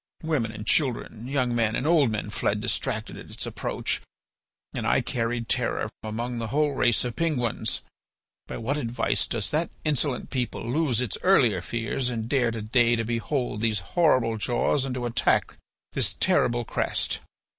Women 0.23 0.51
and 0.51 0.65
children, 0.65 1.27
young 1.27 1.53
men 1.55 1.75
and 1.75 1.85
old 1.85 2.09
men 2.09 2.31
fled 2.31 2.59
distracted 2.59 3.17
at 3.17 3.29
its 3.29 3.45
approach, 3.45 4.01
and 4.73 4.87
I 4.87 5.01
carried 5.01 5.47
terror 5.47 5.91
among 6.01 6.39
the 6.39 6.47
whole 6.47 6.71
race 6.71 7.03
of 7.05 7.15
Penguins. 7.15 7.81
By 8.47 8.57
what 8.57 8.77
advice 8.77 9.27
does 9.27 9.51
that 9.51 9.69
insolent 9.85 10.31
people 10.31 10.67
lose 10.67 11.01
its 11.01 11.19
earlier 11.21 11.61
fears 11.61 12.09
and 12.09 12.27
dare 12.27 12.49
to 12.49 12.63
day 12.63 12.95
to 12.95 13.03
behold 13.05 13.61
these 13.61 13.81
horrible 13.93 14.37
jaws 14.37 14.85
and 14.85 14.95
to 14.95 15.05
attack 15.05 15.57
this 15.93 16.13
terrible 16.19 16.65
crest?" 16.65 17.19